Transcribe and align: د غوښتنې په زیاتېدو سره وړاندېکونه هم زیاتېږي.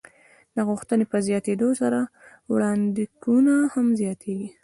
د 0.55 0.57
غوښتنې 0.67 1.05
په 1.11 1.17
زیاتېدو 1.27 1.69
سره 1.81 1.99
وړاندېکونه 2.51 3.53
هم 3.73 3.87
زیاتېږي. 4.01 4.47